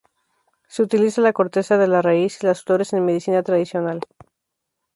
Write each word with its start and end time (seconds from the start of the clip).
Se 0.67 0.81
utiliza 0.81 1.21
la 1.21 1.31
corteza 1.31 1.77
de 1.77 1.87
la 1.87 2.01
raíz 2.01 2.41
y 2.41 2.47
las 2.47 2.63
flores 2.63 2.91
en 2.93 3.05
medicina 3.05 3.43
tradicional. 3.43 4.01